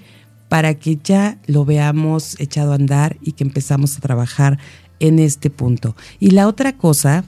para 0.49 0.75
que 0.75 0.99
ya 1.03 1.39
lo 1.47 1.65
veamos 1.65 2.39
echado 2.39 2.73
a 2.73 2.77
andar 2.77 3.17
y 3.23 3.33
que 3.33 3.45
empezamos 3.45 3.97
a 3.97 4.01
trabajar 4.01 4.59
en 5.01 5.19
este 5.19 5.51
punto. 5.51 5.97
Y 6.21 6.31
la 6.31 6.47
otra 6.47 6.77
cosa 6.77 7.25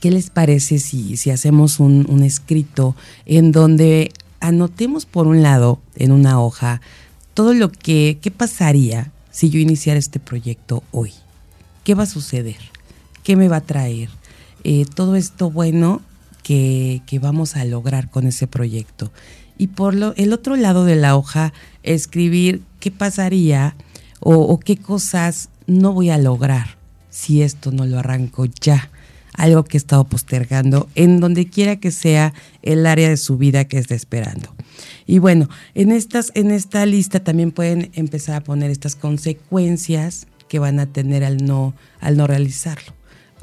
¿qué 0.00 0.10
les 0.10 0.30
parece 0.30 0.78
si, 0.78 1.16
si 1.16 1.30
hacemos 1.30 1.80
un, 1.80 2.06
un, 2.08 2.22
escrito 2.22 2.96
en 3.24 3.52
donde 3.52 4.12
anotemos 4.40 5.06
por 5.06 5.26
un 5.26 5.42
lado 5.42 5.80
en 5.96 6.12
una 6.12 6.40
hoja 6.40 6.80
todo 7.34 7.54
lo 7.54 7.70
que, 7.70 8.18
qué 8.20 8.30
pasaría 8.30 9.12
si 9.30 9.50
yo 9.50 9.58
iniciara 9.58 9.98
este 9.98 10.20
proyecto 10.20 10.82
hoy? 10.90 11.12
¿Qué 11.84 11.94
va 11.94 12.04
a 12.04 12.06
suceder? 12.06 12.58
¿Qué 13.22 13.36
me 13.36 13.48
va 13.48 13.56
a 13.56 13.60
traer? 13.60 14.08
Eh, 14.64 14.84
todo 14.94 15.16
esto 15.16 15.50
bueno 15.50 16.00
que, 16.42 17.02
que, 17.06 17.18
vamos 17.18 17.56
a 17.56 17.64
lograr 17.64 18.10
con 18.10 18.26
ese 18.26 18.46
proyecto. 18.46 19.12
Y 19.58 19.68
por 19.68 19.94
lo, 19.94 20.14
el 20.16 20.32
otro 20.32 20.56
lado 20.56 20.84
de 20.84 20.96
la 20.96 21.16
hoja, 21.16 21.52
escribir 21.82 22.62
qué 22.80 22.90
pasaría 22.90 23.76
o, 24.20 24.34
o 24.36 24.58
qué 24.58 24.76
cosas 24.76 25.48
no 25.66 25.92
voy 25.92 26.10
a 26.10 26.18
lograr 26.18 26.76
si 27.10 27.42
esto 27.42 27.72
no 27.72 27.86
lo 27.86 27.98
arranco 27.98 28.46
ya 28.60 28.90
algo 29.36 29.64
que 29.64 29.76
he 29.76 29.78
estado 29.78 30.04
postergando 30.04 30.88
en 30.94 31.20
donde 31.20 31.48
quiera 31.48 31.76
que 31.76 31.90
sea 31.90 32.32
el 32.62 32.86
área 32.86 33.08
de 33.08 33.16
su 33.16 33.36
vida 33.36 33.66
que 33.66 33.78
esté 33.78 33.94
esperando. 33.94 34.54
Y 35.06 35.18
bueno, 35.18 35.48
en, 35.74 35.92
estas, 35.92 36.32
en 36.34 36.50
esta 36.50 36.84
lista 36.86 37.20
también 37.20 37.52
pueden 37.52 37.90
empezar 37.94 38.36
a 38.36 38.44
poner 38.44 38.70
estas 38.70 38.96
consecuencias 38.96 40.26
que 40.48 40.58
van 40.58 40.80
a 40.80 40.86
tener 40.86 41.24
al 41.24 41.44
no, 41.44 41.74
al 42.00 42.16
no 42.16 42.26
realizarlo. 42.26 42.92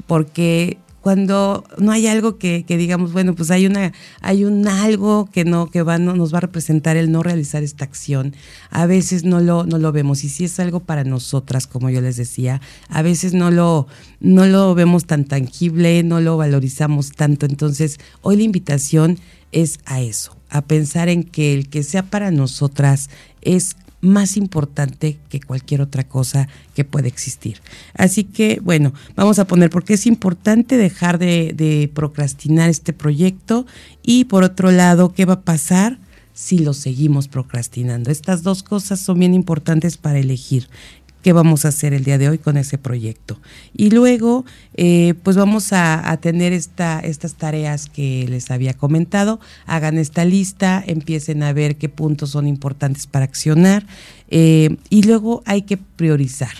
Porque 0.06 0.78
cuando 1.04 1.64
no 1.76 1.92
hay 1.92 2.06
algo 2.06 2.38
que, 2.38 2.64
digamos, 2.66 3.12
bueno, 3.12 3.34
pues 3.34 3.50
hay 3.50 3.66
una, 3.66 3.92
hay 4.22 4.46
un 4.46 4.66
algo 4.66 5.28
que 5.30 5.44
no, 5.44 5.68
que 5.68 5.82
va, 5.82 5.98
no, 5.98 6.16
nos 6.16 6.32
va 6.32 6.38
a 6.38 6.40
representar 6.40 6.96
el 6.96 7.12
no 7.12 7.22
realizar 7.22 7.62
esta 7.62 7.84
acción. 7.84 8.34
A 8.70 8.86
veces 8.86 9.22
no 9.22 9.38
lo, 9.40 9.66
no 9.66 9.76
lo 9.76 9.92
vemos. 9.92 10.24
Y 10.24 10.30
si 10.30 10.44
es 10.46 10.58
algo 10.60 10.80
para 10.80 11.04
nosotras, 11.04 11.66
como 11.66 11.90
yo 11.90 12.00
les 12.00 12.16
decía, 12.16 12.62
a 12.88 13.02
veces 13.02 13.34
no 13.34 13.50
lo, 13.50 13.86
no 14.20 14.46
lo 14.46 14.74
vemos 14.74 15.04
tan 15.04 15.26
tangible, 15.26 16.02
no 16.04 16.22
lo 16.22 16.38
valorizamos 16.38 17.12
tanto. 17.12 17.44
Entonces, 17.44 18.00
hoy 18.22 18.36
la 18.36 18.44
invitación 18.44 19.18
es 19.52 19.80
a 19.84 20.00
eso, 20.00 20.34
a 20.48 20.62
pensar 20.62 21.10
en 21.10 21.22
que 21.22 21.52
el 21.52 21.68
que 21.68 21.82
sea 21.82 22.04
para 22.04 22.30
nosotras 22.30 23.10
es 23.42 23.76
más 24.04 24.36
importante 24.36 25.18
que 25.28 25.40
cualquier 25.40 25.80
otra 25.80 26.04
cosa 26.04 26.48
que 26.74 26.84
pueda 26.84 27.08
existir. 27.08 27.60
Así 27.94 28.24
que, 28.24 28.60
bueno, 28.62 28.92
vamos 29.16 29.38
a 29.38 29.46
poner 29.46 29.70
porque 29.70 29.94
es 29.94 30.06
importante 30.06 30.76
dejar 30.76 31.18
de, 31.18 31.90
procrastinar 31.94 32.70
este 32.70 32.92
proyecto 32.92 33.66
y 34.02 34.24
por 34.24 34.44
otro 34.44 34.70
lado, 34.70 35.12
¿qué 35.12 35.24
va 35.24 35.34
a 35.34 35.40
pasar? 35.42 35.98
si 36.36 36.58
lo 36.58 36.74
seguimos 36.74 37.28
procrastinando. 37.28 38.10
Estas 38.10 38.42
dos 38.42 38.64
cosas 38.64 38.98
son 38.98 39.20
bien 39.20 39.34
importantes 39.34 39.96
para 39.96 40.18
elegir 40.18 40.68
qué 41.24 41.32
vamos 41.32 41.64
a 41.64 41.68
hacer 41.68 41.94
el 41.94 42.04
día 42.04 42.18
de 42.18 42.28
hoy 42.28 42.36
con 42.36 42.58
ese 42.58 42.76
proyecto. 42.76 43.40
Y 43.74 43.88
luego, 43.88 44.44
eh, 44.76 45.14
pues 45.22 45.38
vamos 45.38 45.72
a, 45.72 46.18
tener 46.20 46.52
esta, 46.52 47.00
estas 47.00 47.34
tareas 47.34 47.88
que 47.88 48.26
les 48.28 48.50
había 48.50 48.74
comentado. 48.74 49.40
Hagan 49.64 49.96
esta 49.96 50.26
lista, 50.26 50.84
empiecen 50.86 51.42
a 51.42 51.54
ver 51.54 51.76
qué 51.76 51.88
puntos 51.88 52.30
son 52.30 52.46
importantes 52.46 53.06
para 53.06 53.24
accionar 53.24 53.86
eh, 54.30 54.76
y 54.90 55.04
luego 55.04 55.42
hay 55.46 55.62
que 55.62 55.78
priorizar 55.78 56.52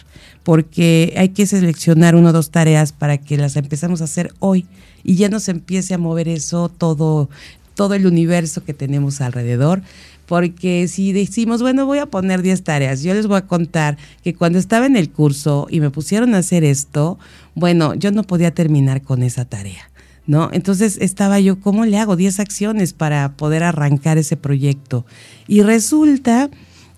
porque 0.45 1.15
hay 1.17 1.31
que 1.31 1.47
seleccionar 1.47 2.15
una 2.15 2.31
o 2.31 2.33
dos 2.33 2.51
tareas 2.51 2.93
para 2.93 3.19
que 3.19 3.37
las 3.37 3.57
empezamos 3.57 4.01
a 4.01 4.05
hacer 4.05 4.33
hoy 4.41 4.67
y 5.03 5.17
ya 5.17 5.29
nos 5.29 5.49
empiece 5.49 5.93
a 5.93 5.99
mover 5.99 6.29
eso 6.29 6.71
todo, 6.71 7.29
todo 7.75 7.95
el 7.95 8.07
universo 8.07 8.65
que 8.65 8.73
tenemos 8.73 9.21
alrededor. 9.21 9.83
Porque 10.27 10.89
si 10.89 11.13
decimos, 11.13 11.61
bueno, 11.61 11.87
voy 11.87 11.99
a 11.99 12.07
poner 12.07 12.43
10 12.43 12.63
tareas, 12.65 13.03
yo 13.03 13.15
les 13.15 13.27
voy 13.27 13.37
a 13.37 13.47
contar 13.47 13.99
que 14.23 14.35
cuando 14.35 14.59
estaba 14.59 14.87
en 14.87 14.97
el 14.97 15.11
curso 15.11 15.67
y 15.71 15.81
me 15.81 15.91
pusieron 15.91 16.35
a 16.35 16.39
hacer 16.39 16.65
esto, 16.65 17.19
bueno, 17.55 17.95
yo 17.95 18.11
no 18.11 18.25
podía 18.25 18.53
terminar 18.53 19.03
con 19.03 19.23
esa 19.23 19.45
tarea. 19.45 19.91
¿No? 20.27 20.49
Entonces 20.55 20.97
estaba 21.03 21.39
yo, 21.39 21.61
¿cómo 21.61 21.85
le 21.85 21.99
hago 21.99 22.17
10 22.17 22.41
acciones 22.41 22.95
para 22.95 23.37
poder 23.37 23.63
arrancar 23.63 24.17
ese 24.17 24.39
proyecto? 24.39 25.05
Y 25.47 25.61
resulta 25.61 26.49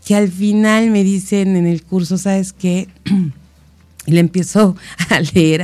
que 0.07 0.15
al 0.15 0.31
final 0.31 0.91
me 0.91 1.03
dicen 1.03 1.57
en 1.57 1.67
el 1.67 1.83
curso, 1.83 2.17
¿sabes 2.17 2.53
qué? 2.53 2.87
Le 4.07 4.21
empiezo 4.21 4.77
a 5.11 5.19
leer 5.19 5.63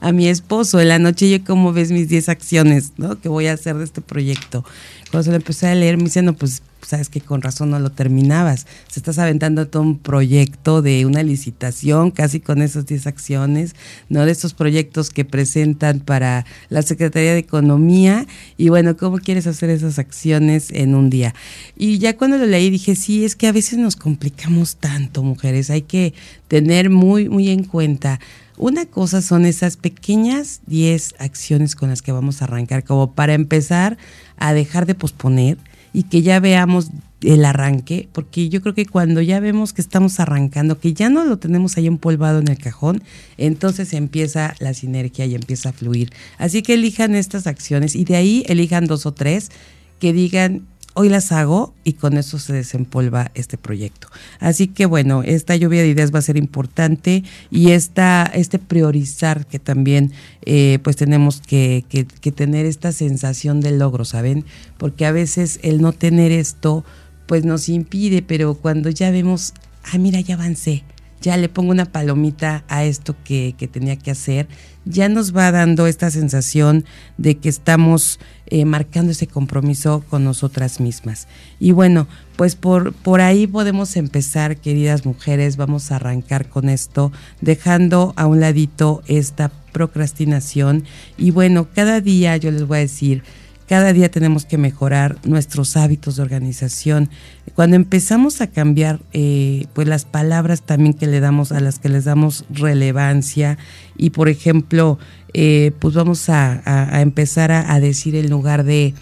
a, 0.00 0.12
mi 0.12 0.28
esposo 0.28 0.80
en 0.80 0.88
la 0.88 1.00
noche, 1.00 1.28
yo 1.28 1.44
cómo 1.44 1.72
ves 1.72 1.90
mis 1.90 2.08
10 2.08 2.28
acciones, 2.28 2.92
¿no? 2.96 3.20
Que 3.20 3.28
voy 3.28 3.48
a 3.48 3.54
hacer 3.54 3.76
de 3.76 3.82
este 3.82 4.00
proyecto. 4.00 4.64
Cuando 5.10 5.24
se 5.24 5.30
lo 5.30 5.36
empecé 5.36 5.66
a 5.66 5.74
leer, 5.74 5.96
me 5.96 6.04
dice, 6.04 6.22
no, 6.22 6.34
pues 6.34 6.62
sabes 6.86 7.08
que 7.08 7.20
con 7.20 7.42
razón 7.42 7.70
no 7.70 7.80
lo 7.80 7.90
terminabas. 7.90 8.66
Se 8.88 9.00
estás 9.00 9.18
aventando 9.18 9.68
todo 9.68 9.82
un 9.82 9.98
proyecto 9.98 10.82
de 10.82 11.04
una 11.04 11.22
licitación, 11.22 12.10
casi 12.10 12.40
con 12.40 12.62
esas 12.62 12.86
10 12.86 13.06
acciones, 13.06 13.74
¿no? 14.08 14.24
De 14.24 14.32
estos 14.32 14.54
proyectos 14.54 15.10
que 15.10 15.24
presentan 15.24 16.00
para 16.00 16.46
la 16.68 16.82
Secretaría 16.82 17.32
de 17.32 17.38
Economía. 17.38 18.26
Y 18.56 18.68
bueno, 18.68 18.96
¿cómo 18.96 19.18
quieres 19.18 19.46
hacer 19.46 19.70
esas 19.70 19.98
acciones 19.98 20.70
en 20.70 20.94
un 20.94 21.10
día? 21.10 21.34
Y 21.76 21.98
ya 21.98 22.16
cuando 22.16 22.38
lo 22.38 22.46
leí 22.46 22.70
dije, 22.70 22.94
sí, 22.94 23.24
es 23.24 23.36
que 23.36 23.48
a 23.48 23.52
veces 23.52 23.78
nos 23.78 23.96
complicamos 23.96 24.76
tanto, 24.76 25.22
mujeres. 25.22 25.70
Hay 25.70 25.82
que 25.82 26.14
tener 26.48 26.90
muy, 26.90 27.28
muy 27.28 27.50
en 27.50 27.64
cuenta. 27.64 28.20
Una 28.58 28.86
cosa 28.86 29.20
son 29.20 29.44
esas 29.44 29.76
pequeñas 29.76 30.60
10 30.66 31.16
acciones 31.18 31.74
con 31.74 31.90
las 31.90 32.00
que 32.00 32.12
vamos 32.12 32.40
a 32.40 32.46
arrancar, 32.46 32.84
como 32.84 33.12
para 33.12 33.34
empezar 33.34 33.98
a 34.38 34.54
dejar 34.54 34.86
de 34.86 34.94
posponer 34.94 35.58
y 35.96 36.02
que 36.02 36.20
ya 36.20 36.40
veamos 36.40 36.90
el 37.22 37.42
arranque, 37.46 38.10
porque 38.12 38.50
yo 38.50 38.60
creo 38.60 38.74
que 38.74 38.84
cuando 38.84 39.22
ya 39.22 39.40
vemos 39.40 39.72
que 39.72 39.80
estamos 39.80 40.20
arrancando, 40.20 40.78
que 40.78 40.92
ya 40.92 41.08
no 41.08 41.24
lo 41.24 41.38
tenemos 41.38 41.78
ahí 41.78 41.86
empolvado 41.86 42.38
en 42.38 42.48
el 42.48 42.58
cajón, 42.58 43.02
entonces 43.38 43.94
empieza 43.94 44.54
la 44.58 44.74
sinergia 44.74 45.24
y 45.24 45.34
empieza 45.34 45.70
a 45.70 45.72
fluir. 45.72 46.12
Así 46.36 46.60
que 46.60 46.74
elijan 46.74 47.14
estas 47.14 47.46
acciones 47.46 47.96
y 47.96 48.04
de 48.04 48.16
ahí 48.16 48.44
elijan 48.46 48.84
dos 48.84 49.06
o 49.06 49.14
tres 49.14 49.50
que 49.98 50.12
digan, 50.12 50.66
hoy 50.98 51.10
las 51.10 51.30
hago 51.30 51.74
y 51.84 51.92
con 51.92 52.16
eso 52.16 52.38
se 52.38 52.54
desempolva 52.54 53.30
este 53.34 53.58
proyecto. 53.58 54.08
Así 54.40 54.66
que 54.66 54.86
bueno, 54.86 55.22
esta 55.22 55.54
lluvia 55.54 55.82
de 55.82 55.88
ideas 55.88 56.12
va 56.12 56.20
a 56.20 56.22
ser 56.22 56.38
importante 56.38 57.22
y 57.50 57.72
esta, 57.72 58.24
este 58.24 58.58
priorizar 58.58 59.46
que 59.46 59.58
también 59.58 60.12
eh, 60.46 60.78
pues 60.82 60.96
tenemos 60.96 61.42
que, 61.42 61.84
que 61.88 62.32
tener 62.32 62.64
esta 62.64 62.92
sensación 62.92 63.60
de 63.60 63.72
logro, 63.72 64.06
¿saben? 64.06 64.46
Porque 64.78 65.04
a 65.04 65.12
veces 65.12 65.60
el 65.62 65.82
no 65.82 65.92
tener 65.92 66.32
esto 66.32 66.82
pues 67.26 67.44
nos 67.44 67.68
impide, 67.68 68.22
pero 68.22 68.54
cuando 68.54 68.88
ya 68.88 69.10
vemos, 69.10 69.52
ah, 69.92 69.98
mira, 69.98 70.20
ya 70.20 70.34
avancé, 70.34 70.82
ya 71.20 71.36
le 71.36 71.48
pongo 71.48 71.70
una 71.70 71.86
palomita 71.86 72.64
a 72.68 72.84
esto 72.84 73.14
que, 73.24 73.54
que 73.58 73.68
tenía 73.68 73.96
que 73.96 74.10
hacer, 74.10 74.48
ya 74.86 75.08
nos 75.08 75.36
va 75.36 75.50
dando 75.50 75.86
esta 75.86 76.10
sensación 76.10 76.84
de 77.18 77.36
que 77.38 77.48
estamos 77.48 78.20
eh, 78.46 78.64
marcando 78.64 79.10
ese 79.10 79.26
compromiso 79.26 80.04
con 80.08 80.22
nosotras 80.22 80.80
mismas. 80.80 81.26
Y 81.58 81.72
bueno, 81.72 82.06
pues 82.36 82.54
por, 82.54 82.92
por 82.92 83.20
ahí 83.20 83.48
podemos 83.48 83.96
empezar, 83.96 84.56
queridas 84.58 85.04
mujeres, 85.04 85.56
vamos 85.56 85.90
a 85.90 85.96
arrancar 85.96 86.48
con 86.48 86.68
esto, 86.68 87.10
dejando 87.40 88.14
a 88.16 88.26
un 88.26 88.38
ladito 88.38 89.02
esta 89.08 89.50
procrastinación. 89.72 90.84
Y 91.18 91.32
bueno, 91.32 91.66
cada 91.74 92.00
día 92.00 92.36
yo 92.36 92.52
les 92.52 92.66
voy 92.66 92.78
a 92.78 92.80
decir, 92.82 93.24
cada 93.66 93.92
día 93.92 94.10
tenemos 94.10 94.44
que 94.44 94.58
mejorar 94.58 95.18
nuestros 95.24 95.76
hábitos 95.76 96.16
de 96.16 96.22
organización. 96.22 97.10
Cuando 97.54 97.76
empezamos 97.76 98.40
a 98.40 98.46
cambiar, 98.46 99.00
eh, 99.12 99.66
pues 99.74 99.88
las 99.88 100.04
palabras 100.04 100.62
también 100.62 100.94
que 100.94 101.06
le 101.06 101.20
damos 101.20 101.50
a 101.50 101.60
las 101.60 101.78
que 101.78 101.88
les 101.88 102.04
damos 102.04 102.44
relevancia 102.48 103.58
y, 103.96 104.10
por 104.10 104.28
ejemplo, 104.28 104.98
eh, 105.34 105.72
pues 105.80 105.94
vamos 105.94 106.28
a, 106.28 106.62
empezar 107.00 107.50
a, 107.50 107.80
decir 107.80 108.14
en 108.14 108.30
lugar 108.30 108.64
de 108.64 108.94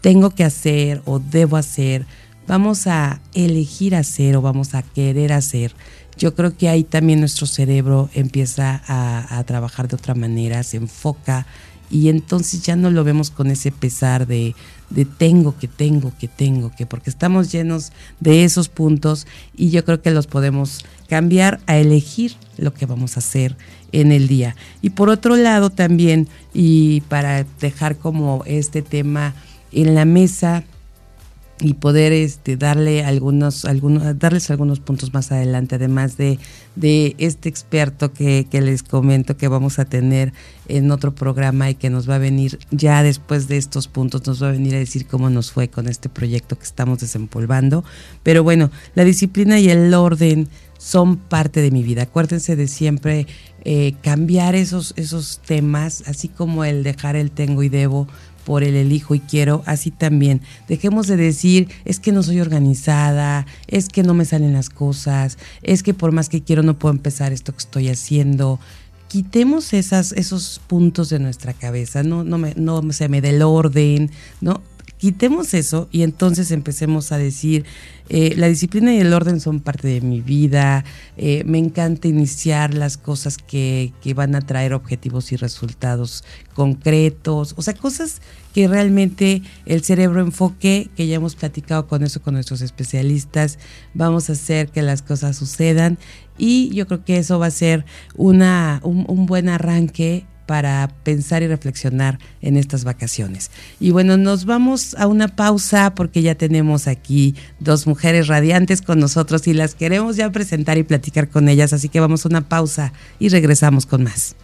tengo 0.00 0.30
que 0.30 0.44
hacer 0.44 1.02
o 1.04 1.18
debo 1.18 1.56
hacer, 1.56 2.06
vamos 2.46 2.86
a 2.86 3.20
elegir 3.34 3.96
hacer 3.96 4.36
o 4.36 4.42
vamos 4.42 4.74
a 4.74 4.82
querer 4.82 5.32
hacer. 5.32 5.74
Yo 6.16 6.36
creo 6.36 6.56
que 6.56 6.68
ahí 6.68 6.84
también 6.84 7.18
nuestro 7.18 7.46
cerebro 7.46 8.08
empieza 8.14 8.80
a, 8.86 9.38
a 9.38 9.44
trabajar 9.44 9.88
de 9.88 9.96
otra 9.96 10.14
manera, 10.14 10.62
se 10.62 10.76
enfoca 10.76 11.46
y 11.94 12.08
entonces 12.08 12.60
ya 12.62 12.74
no 12.74 12.90
lo 12.90 13.04
vemos 13.04 13.30
con 13.30 13.52
ese 13.52 13.70
pesar 13.70 14.26
de, 14.26 14.56
de 14.90 15.04
tengo, 15.04 15.56
que 15.56 15.68
tengo, 15.68 16.12
que 16.18 16.26
tengo, 16.26 16.72
que 16.76 16.86
porque 16.86 17.08
estamos 17.08 17.52
llenos 17.52 17.92
de 18.18 18.42
esos 18.42 18.68
puntos 18.68 19.28
y 19.56 19.70
yo 19.70 19.84
creo 19.84 20.02
que 20.02 20.10
los 20.10 20.26
podemos 20.26 20.84
cambiar 21.08 21.60
a 21.68 21.76
elegir 21.76 22.34
lo 22.56 22.74
que 22.74 22.86
vamos 22.86 23.16
a 23.16 23.20
hacer 23.20 23.56
en 23.92 24.10
el 24.10 24.26
día. 24.26 24.56
Y 24.82 24.90
por 24.90 25.08
otro 25.08 25.36
lado 25.36 25.70
también, 25.70 26.26
y 26.52 27.02
para 27.02 27.46
dejar 27.60 27.96
como 27.96 28.42
este 28.44 28.82
tema 28.82 29.32
en 29.70 29.94
la 29.94 30.04
mesa, 30.04 30.64
y 31.60 31.74
poder 31.74 32.12
este, 32.12 32.56
darle 32.56 33.04
algunos, 33.04 33.64
algunos, 33.64 34.18
darles 34.18 34.50
algunos 34.50 34.80
puntos 34.80 35.14
más 35.14 35.30
adelante, 35.30 35.76
además 35.76 36.16
de, 36.16 36.38
este 37.18 37.48
experto 37.48 38.12
que, 38.12 38.46
que, 38.50 38.60
les 38.60 38.82
comento 38.82 39.36
que 39.36 39.46
vamos 39.46 39.78
a 39.78 39.84
tener 39.84 40.32
en 40.66 40.90
otro 40.90 41.14
programa 41.14 41.70
y 41.70 41.76
que 41.76 41.90
nos 41.90 42.10
va 42.10 42.16
a 42.16 42.18
venir 42.18 42.58
ya 42.72 43.02
después 43.02 43.46
de 43.46 43.56
estos 43.56 43.86
puntos, 43.86 44.26
nos 44.26 44.42
va 44.42 44.48
a 44.48 44.52
venir 44.52 44.74
a 44.74 44.78
decir 44.78 45.06
cómo 45.06 45.30
nos 45.30 45.52
fue 45.52 45.68
con 45.68 45.86
este 45.86 46.08
proyecto 46.08 46.58
que 46.58 46.64
estamos 46.64 46.98
desempolvando. 46.98 47.84
Pero 48.24 48.42
bueno, 48.42 48.70
la 48.94 49.04
disciplina 49.04 49.60
y 49.60 49.70
el 49.70 49.94
orden 49.94 50.48
son 50.78 51.16
parte 51.16 51.62
de 51.62 51.70
mi 51.70 51.82
vida. 51.82 52.02
Acuérdense 52.02 52.56
de 52.56 52.68
siempre 52.68 53.26
eh, 53.64 53.94
cambiar 54.02 54.54
esos, 54.54 54.92
esos 54.96 55.38
temas, 55.38 56.02
así 56.06 56.28
como 56.28 56.64
el 56.64 56.82
dejar 56.82 57.16
el 57.16 57.30
tengo 57.30 57.62
y 57.62 57.68
debo 57.68 58.06
por 58.44 58.62
el 58.62 58.74
elijo 58.76 59.14
y 59.14 59.20
quiero, 59.20 59.62
así 59.66 59.90
también. 59.90 60.40
Dejemos 60.68 61.06
de 61.06 61.16
decir, 61.16 61.68
es 61.84 62.00
que 62.00 62.12
no 62.12 62.22
soy 62.22 62.40
organizada, 62.40 63.46
es 63.66 63.88
que 63.88 64.02
no 64.02 64.14
me 64.14 64.24
salen 64.24 64.52
las 64.52 64.70
cosas, 64.70 65.38
es 65.62 65.82
que 65.82 65.94
por 65.94 66.12
más 66.12 66.28
que 66.28 66.42
quiero 66.42 66.62
no 66.62 66.78
puedo 66.78 66.94
empezar 66.94 67.32
esto 67.32 67.52
que 67.52 67.58
estoy 67.58 67.88
haciendo. 67.88 68.60
Quitemos 69.08 69.72
esas, 69.72 70.12
esos 70.12 70.60
puntos 70.66 71.08
de 71.08 71.18
nuestra 71.18 71.52
cabeza, 71.52 72.02
no, 72.02 72.24
no, 72.24 72.38
no 72.38 72.92
se 72.92 73.08
me 73.08 73.20
dé 73.20 73.30
el 73.30 73.42
orden, 73.42 74.10
¿no? 74.40 74.60
Quitemos 75.04 75.52
eso 75.52 75.86
y 75.92 76.00
entonces 76.00 76.50
empecemos 76.50 77.12
a 77.12 77.18
decir, 77.18 77.66
eh, 78.08 78.32
la 78.38 78.48
disciplina 78.48 78.94
y 78.94 79.00
el 79.00 79.12
orden 79.12 79.38
son 79.38 79.60
parte 79.60 79.86
de 79.86 80.00
mi 80.00 80.22
vida, 80.22 80.82
eh, 81.18 81.42
me 81.44 81.58
encanta 81.58 82.08
iniciar 82.08 82.72
las 82.72 82.96
cosas 82.96 83.36
que, 83.36 83.92
que, 84.00 84.14
van 84.14 84.34
a 84.34 84.40
traer 84.40 84.72
objetivos 84.72 85.30
y 85.30 85.36
resultados 85.36 86.24
concretos, 86.54 87.52
o 87.58 87.60
sea, 87.60 87.74
cosas 87.74 88.22
que 88.54 88.66
realmente 88.66 89.42
el 89.66 89.84
cerebro 89.84 90.22
enfoque, 90.22 90.88
que 90.96 91.06
ya 91.06 91.16
hemos 91.16 91.36
platicado 91.36 91.86
con 91.86 92.02
eso 92.02 92.22
con 92.22 92.32
nuestros 92.32 92.62
especialistas, 92.62 93.58
vamos 93.92 94.30
a 94.30 94.32
hacer 94.32 94.70
que 94.70 94.80
las 94.80 95.02
cosas 95.02 95.36
sucedan 95.36 95.98
y 96.38 96.70
yo 96.70 96.86
creo 96.86 97.04
que 97.04 97.18
eso 97.18 97.38
va 97.38 97.48
a 97.48 97.50
ser 97.50 97.84
una, 98.16 98.80
un, 98.82 99.04
un 99.06 99.26
buen 99.26 99.50
arranque 99.50 100.24
para 100.46 100.88
pensar 101.02 101.42
y 101.42 101.48
reflexionar 101.48 102.18
en 102.42 102.56
estas 102.56 102.84
vacaciones. 102.84 103.50
Y 103.80 103.90
bueno, 103.90 104.16
nos 104.16 104.44
vamos 104.44 104.94
a 104.98 105.06
una 105.06 105.28
pausa 105.28 105.94
porque 105.94 106.22
ya 106.22 106.34
tenemos 106.34 106.86
aquí 106.86 107.34
dos 107.60 107.86
mujeres 107.86 108.28
radiantes 108.28 108.82
con 108.82 108.98
nosotros 108.98 109.46
y 109.46 109.54
las 109.54 109.74
queremos 109.74 110.16
ya 110.16 110.30
presentar 110.30 110.78
y 110.78 110.82
platicar 110.82 111.28
con 111.28 111.48
ellas, 111.48 111.72
así 111.72 111.88
que 111.88 112.00
vamos 112.00 112.24
a 112.24 112.28
una 112.28 112.48
pausa 112.48 112.92
y 113.18 113.28
regresamos 113.28 113.86
con 113.86 114.04
más. 114.04 114.36